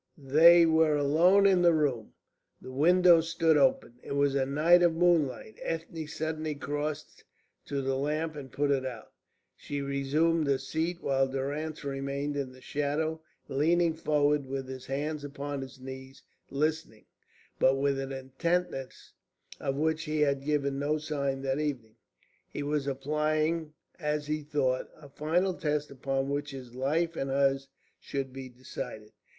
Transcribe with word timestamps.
They 0.17 0.65
were 0.65 0.95
alone 0.95 1.45
in 1.45 1.61
the 1.61 1.75
room; 1.75 2.13
the 2.59 2.71
windows 2.71 3.29
stood 3.29 3.55
open; 3.55 3.99
it 4.01 4.13
was 4.13 4.33
a 4.33 4.47
night 4.47 4.81
of 4.81 4.95
moonlight. 4.95 5.59
Ethne 5.61 6.07
suddenly 6.07 6.55
crossed 6.55 7.23
to 7.65 7.83
the 7.83 7.95
lamp 7.95 8.35
and 8.35 8.51
put 8.51 8.71
it 8.71 8.83
out. 8.83 9.11
She 9.55 9.79
resumed 9.79 10.47
her 10.47 10.57
seat, 10.57 11.03
while 11.03 11.27
Durrance 11.27 11.83
remained 11.83 12.35
in 12.35 12.51
the 12.51 12.61
shadow, 12.61 13.21
leaning 13.47 13.93
forward, 13.93 14.47
with 14.47 14.67
his 14.67 14.87
hands 14.87 15.23
upon 15.23 15.61
his 15.61 15.79
knees, 15.79 16.23
listening 16.49 17.05
but 17.59 17.75
with 17.75 17.99
an 17.99 18.11
intentness 18.11 19.13
of 19.59 19.75
which 19.75 20.05
he 20.05 20.21
had 20.21 20.43
given 20.43 20.79
no 20.79 20.97
sign 20.97 21.43
that 21.43 21.59
evening. 21.59 21.97
He 22.49 22.63
was 22.63 22.87
applying, 22.87 23.75
as 23.99 24.25
he 24.25 24.41
thought, 24.41 24.89
a 24.99 25.09
final 25.09 25.53
test 25.53 25.91
upon 25.91 26.27
which 26.31 26.49
his 26.49 26.73
life 26.73 27.15
and 27.15 27.29
hers 27.29 27.67
should 27.99 28.33
be 28.33 28.49
decided. 28.49 29.11